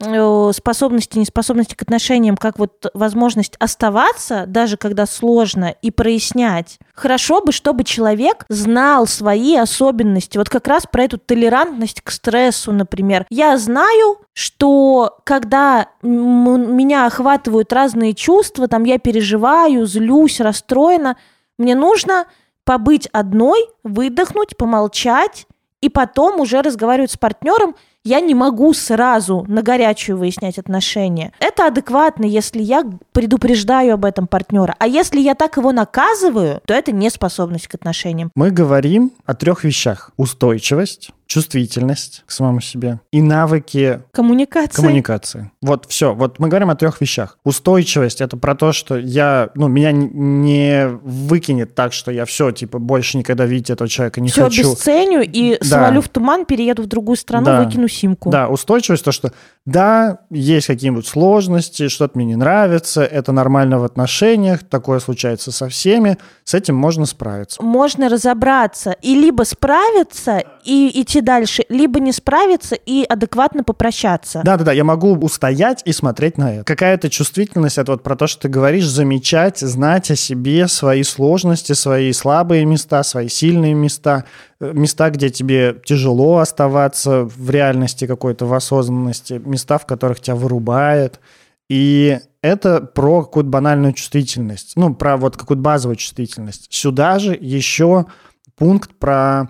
[0.00, 6.78] способности, неспособности к отношениям, как вот возможность оставаться, даже когда сложно, и прояснять.
[6.94, 10.36] Хорошо бы, чтобы человек знал свои особенности.
[10.36, 13.26] Вот как раз про эту толерантность к стрессу, например.
[13.30, 21.16] Я знаю, что когда меня охватывают разные чувства, там я переживаю, злюсь, расстроена,
[21.56, 22.26] мне нужно
[22.64, 25.46] побыть одной, выдохнуть, помолчать,
[25.80, 31.32] и потом уже разговаривать с партнером я не могу сразу на горячую выяснять отношения.
[31.40, 34.76] Это адекватно, если я предупреждаю об этом партнера.
[34.78, 38.30] А если я так его наказываю, то это неспособность к отношениям.
[38.34, 40.10] Мы говорим о трех вещах.
[40.16, 44.76] Устойчивость, чувствительность к самому себе и навыки коммуникации.
[44.76, 45.50] коммуникации.
[45.62, 46.14] Вот все.
[46.14, 47.38] Вот мы говорим о трех вещах.
[47.44, 52.78] Устойчивость это про то, что я, ну, меня не выкинет так, что я все, типа,
[52.78, 54.62] больше никогда видеть этого человека не все хочу.
[54.62, 55.66] Все обесценю и да.
[55.66, 57.62] свалю в туман, перееду в другую страну, да.
[57.62, 58.30] выкину симку.
[58.30, 59.32] Да, устойчивость, то, что
[59.66, 65.68] да, есть какие-нибудь сложности, что-то мне не нравится, это нормально в отношениях, такое случается со
[65.68, 67.62] всеми, с этим можно справиться.
[67.62, 74.42] Можно разобраться и либо справиться и идти дальше, либо не справиться и адекватно попрощаться.
[74.44, 76.64] Да-да-да, я могу устоять и смотреть на это.
[76.64, 81.72] Какая-то чувствительность, это вот про то, что ты говоришь, замечать, знать о себе, свои сложности,
[81.72, 84.24] свои слабые места, свои сильные места,
[84.60, 90.36] э, места, где тебе тяжело оставаться в реальности какой-то, в осознанности, места, в которых тебя
[90.36, 91.20] вырубает.
[91.68, 96.66] И это про какую-то банальную чувствительность, ну, про вот какую-то базовую чувствительность.
[96.70, 98.06] Сюда же еще
[98.56, 99.48] пункт про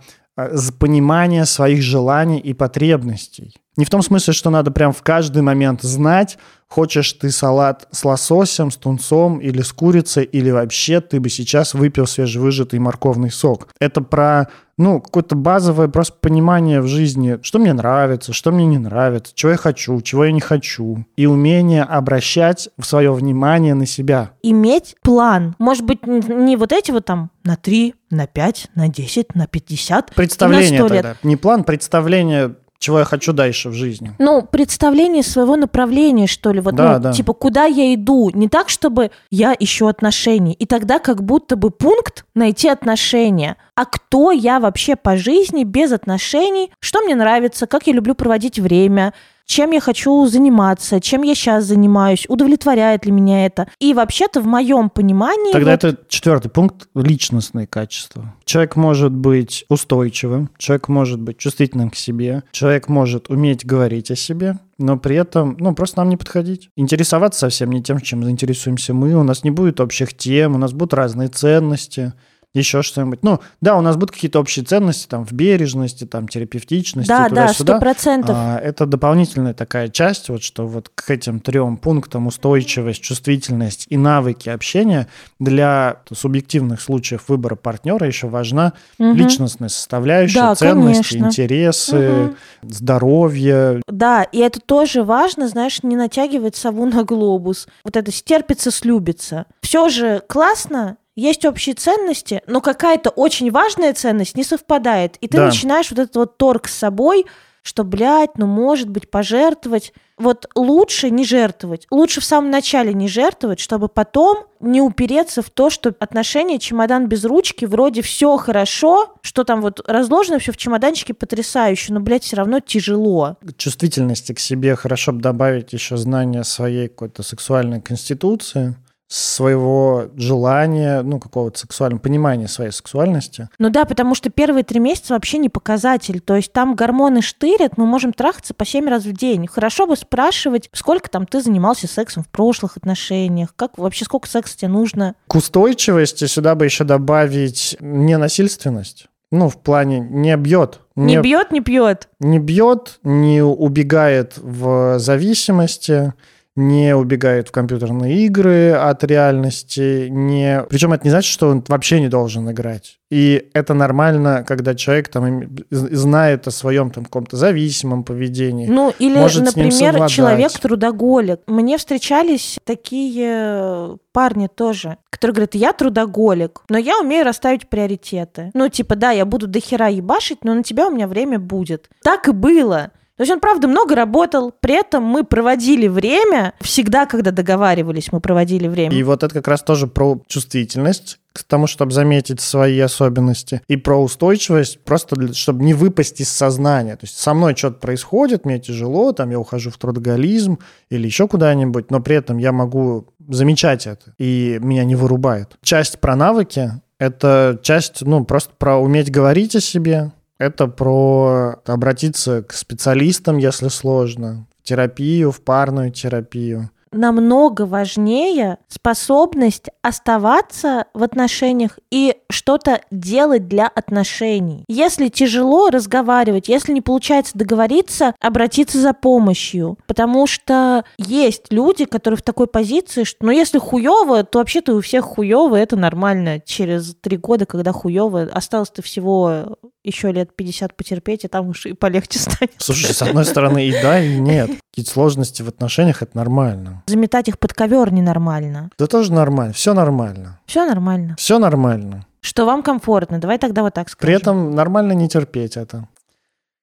[0.78, 3.54] понимание своих желаний и потребностей.
[3.76, 8.04] Не в том смысле, что надо прям в каждый момент знать, хочешь ты салат с
[8.04, 13.68] лососем, с тунцом или с курицей, или вообще ты бы сейчас выпил свежевыжатый морковный сок.
[13.78, 18.78] Это про ну, какое-то базовое просто понимание в жизни, что мне нравится, что мне не
[18.78, 21.04] нравится, чего я хочу, чего я не хочу.
[21.16, 24.32] И умение обращать свое внимание на себя.
[24.42, 25.54] Иметь план.
[25.58, 30.14] Может быть, не вот эти вот там на 3, на 5, на 10, на 50.
[30.14, 31.02] Представление на 100 лет.
[31.04, 31.18] тогда.
[31.22, 34.12] Не план, представление чего я хочу дальше в жизни.
[34.18, 37.12] Ну, представление своего направления, что ли, вот, да, ну, да.
[37.12, 41.70] типа, куда я иду, не так, чтобы я ищу отношений, и тогда как будто бы
[41.70, 47.86] пункт найти отношения, а кто я вообще по жизни без отношений, что мне нравится, как
[47.86, 49.14] я люблю проводить время,
[49.46, 53.68] чем я хочу заниматься, чем я сейчас занимаюсь, удовлетворяет ли меня это.
[53.78, 55.52] И вообще-то в моем понимании...
[55.52, 55.84] Тогда вот...
[55.84, 58.34] это четвертый пункт– личностные качества.
[58.44, 64.16] Человек может быть устойчивым, человек может быть чувствительным к себе, человек может уметь говорить о
[64.16, 66.68] себе, но при этом, ну, просто нам не подходить.
[66.76, 70.72] Интересоваться совсем не тем, чем заинтересуемся мы, у нас не будет общих тем, у нас
[70.72, 72.12] будут разные ценности–
[72.54, 73.22] еще что-нибудь.
[73.22, 77.08] Ну, да, у нас будут какие-то общие ценности там в бережности, там терапевтичности.
[77.08, 78.36] Да, да, сто процентов.
[78.38, 83.96] А, это дополнительная такая часть, вот что вот к этим трем пунктам устойчивость, чувствительность и
[83.96, 85.08] навыки общения
[85.40, 89.12] для субъективных случаев выбора партнера еще важна угу.
[89.12, 91.26] личностная составляющая, да, ценности, конечно.
[91.26, 92.36] интересы, угу.
[92.62, 93.82] здоровье.
[93.88, 97.66] Да, и это тоже важно, знаешь, не натягивать сову на глобус.
[97.82, 99.46] Вот это стерпится, слюбится.
[99.60, 105.16] Все же классно, есть общие ценности, но какая-то очень важная ценность не совпадает.
[105.20, 105.46] И ты да.
[105.46, 107.26] начинаешь вот этот вот торг с собой,
[107.64, 109.94] что, блядь, ну, может быть, пожертвовать.
[110.18, 111.86] Вот лучше не жертвовать.
[111.90, 117.08] Лучше в самом начале не жертвовать, чтобы потом не упереться в то, что отношения чемодан
[117.08, 122.24] без ручки, вроде все хорошо, что там вот разложено все в чемоданчике потрясающе, но, блядь,
[122.24, 123.38] все равно тяжело.
[123.56, 131.20] Чувствительности к себе хорошо бы добавить еще знание своей какой-то сексуальной конституции своего желания, ну,
[131.20, 133.48] какого-то сексуального понимания своей сексуальности.
[133.58, 136.20] Ну да, потому что первые три месяца вообще не показатель.
[136.20, 139.46] То есть там гормоны штырят, мы можем трахаться по семь раз в день.
[139.46, 144.56] Хорошо бы спрашивать, сколько там ты занимался сексом в прошлых отношениях, как вообще сколько секса
[144.56, 145.14] тебе нужно.
[145.28, 149.08] К устойчивости сюда бы еще добавить ненасильственность.
[149.30, 150.80] Ну, в плане не бьет.
[150.94, 152.08] Не, не бьет, не пьет.
[152.20, 156.12] Не бьет, не убегает в зависимости
[156.56, 160.62] не убегает в компьютерные игры от реальности, не...
[160.68, 162.98] Причем это не значит, что он вообще не должен играть.
[163.10, 168.66] И это нормально, когда человек там знает о своем там каком-то зависимом поведении.
[168.66, 171.40] Ну, или, может например, человек-трудоголик.
[171.46, 178.50] Мне встречались такие парни тоже, которые говорят, я трудоголик, но я умею расставить приоритеты.
[178.54, 181.88] Ну, типа, да, я буду дохера ебашить, но на тебя у меня время будет.
[182.02, 182.92] Так и было.
[183.16, 188.20] То есть он, правда, много работал, при этом мы проводили время, всегда, когда договаривались, мы
[188.20, 188.94] проводили время.
[188.96, 193.76] И вот это как раз тоже про чувствительность к тому, чтобы заметить свои особенности, и
[193.76, 196.96] про устойчивость, просто для, чтобы не выпасть из сознания.
[196.96, 200.58] То есть со мной что-то происходит, мне тяжело, там я ухожу в трудоголизм
[200.90, 205.56] или еще куда-нибудь, но при этом я могу замечать это, и меня не вырубает.
[205.62, 212.42] Часть про навыки— это часть, ну, просто про уметь говорить о себе, это про обратиться
[212.42, 221.78] к специалистам, если сложно, в терапию, в парную терапию намного важнее способность оставаться в отношениях
[221.90, 224.64] и что-то делать для отношений.
[224.68, 229.76] Если тяжело разговаривать, если не получается договориться, обратиться за помощью.
[229.86, 234.80] Потому что есть люди, которые в такой позиции, что ну если хуево, то вообще-то у
[234.80, 236.40] всех хуево, это нормально.
[236.40, 241.74] Через три года, когда хуево, осталось-то всего еще лет 50 потерпеть, и там уж и
[241.74, 242.54] полегче станет.
[242.58, 244.50] Слушай, с одной стороны и да, и нет.
[244.70, 246.82] Какие-то сложности в отношениях– это нормально.
[246.86, 248.70] Заметать их под ковер ненормально.
[248.78, 250.40] Да тоже нормально, все нормально.
[250.46, 251.14] Все нормально.
[251.18, 252.06] Все нормально.
[252.20, 254.06] Что вам комфортно, давай тогда вот так скажем.
[254.06, 255.86] При этом нормально не терпеть это.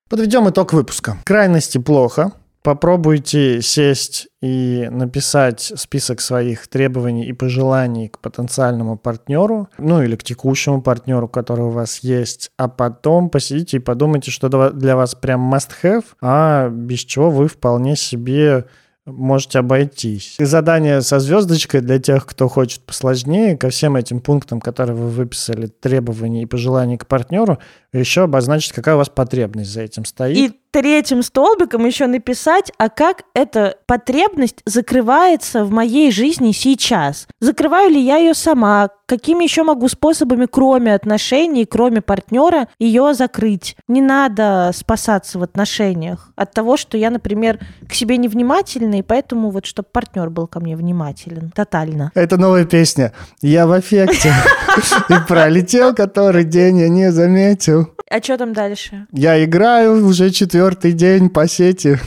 [0.09, 1.17] Подведем итог выпуска.
[1.23, 10.03] Крайности плохо, Попробуйте сесть и написать список своих требований и пожеланий к потенциальному партнеру, ну
[10.03, 14.95] или к текущему партнеру, который у вас есть, а потом посидите и подумайте, что для
[14.95, 18.65] вас прям must-have, а без чего вы вполне себе
[19.05, 20.35] можете обойтись.
[20.39, 25.09] И задание со звездочкой для тех, кто хочет посложнее, ко всем этим пунктам, которые вы
[25.09, 27.57] выписали, требований и пожеланий к партнеру,
[27.93, 30.37] еще обозначить, какая у вас потребность за этим стоит.
[30.37, 37.27] И третьим столбиком еще написать, а как эта потребность закрывается в моей жизни сейчас.
[37.39, 38.89] Закрываю ли я ее сама?
[39.05, 43.75] Какими еще могу способами, кроме отношений, кроме партнера, ее закрыть?
[43.89, 49.49] Не надо спасаться в отношениях от того, что я, например, к себе невнимательна, и поэтому
[49.49, 51.51] вот, чтобы партнер был ко мне внимателен.
[51.53, 52.11] Тотально.
[52.15, 53.11] Это новая песня.
[53.41, 54.33] Я в эффекте.
[55.09, 57.89] И пролетел который день, я не заметил.
[58.11, 59.07] А что там дальше?
[59.13, 61.97] Я играю уже четвертый день по сети.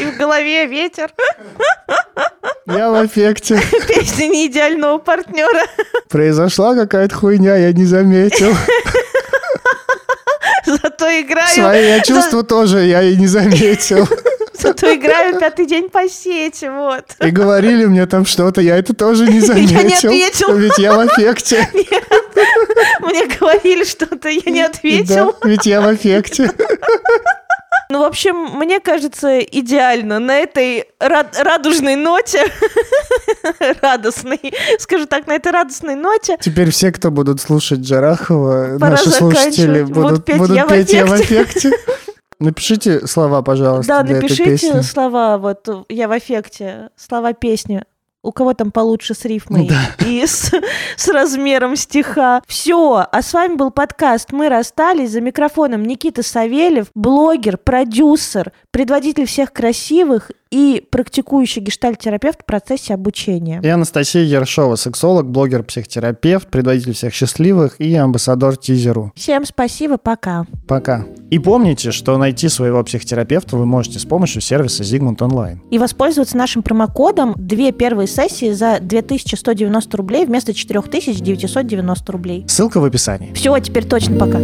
[0.00, 1.10] И в голове ветер.
[2.66, 3.60] Я в эффекте.
[3.88, 5.66] Песня не идеального партнера.
[6.08, 8.54] Произошла какая-то хуйня, я не заметил.
[10.66, 11.54] Зато играю...
[11.54, 14.08] Свои я чувства тоже я и не заметил.
[14.66, 17.04] Зато играю пятый день по сети, вот.
[17.20, 19.76] И говорили мне там что-то, я это тоже не заметил.
[19.76, 20.56] Я не ответил.
[20.56, 21.68] Ведь я в эффекте.
[21.72, 22.04] Нет.
[23.00, 25.34] Мне говорили что-то, я не ответил.
[25.42, 26.50] Ведь я в эффекте.
[27.88, 32.44] Ну, в общем, мне кажется, идеально на этой рад радужной ноте,
[33.80, 34.40] радостной,
[34.80, 36.36] скажу так, на этой радостной ноте.
[36.40, 40.92] Теперь все, кто будут слушать Джарахова, Пора наши слушатели будут, петь, будут я, петь в
[40.92, 41.70] «Я в эффекте».
[42.38, 44.80] Напишите слова, пожалуйста, Да, для напишите этой песни.
[44.80, 47.82] слова, вот «Я в эффекте», слова песни
[48.26, 50.04] у кого там получше с рифмой да.
[50.04, 50.52] и с,
[50.96, 52.42] с размером стиха.
[52.46, 53.06] Все.
[53.10, 55.12] А с вами был подкаст «Мы расстались».
[55.12, 63.58] За микрофоном Никита Савельев, блогер, продюсер, предводитель всех красивых и практикующий гештальт-терапевт в процессе обучения.
[63.62, 69.12] И Анастасия Ершова, сексолог, блогер, психотерапевт, предводитель всех счастливых и амбассадор Тизеру.
[69.16, 70.44] Всем спасибо, пока.
[70.68, 71.06] Пока.
[71.30, 75.56] И помните, что найти своего психотерапевта вы можете с помощью сервиса Zigmund Online.
[75.70, 82.44] И воспользоваться нашим промокодом две первые сессии за 2190 рублей вместо 4990 рублей.
[82.46, 83.32] Ссылка в описании.
[83.32, 84.40] Все, теперь точно пока.